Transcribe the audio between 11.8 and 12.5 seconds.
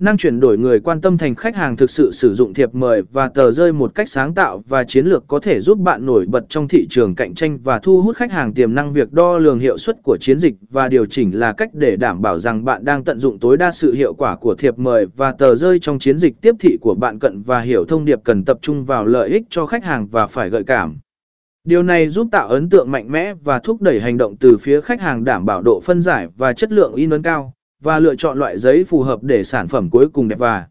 đảm bảo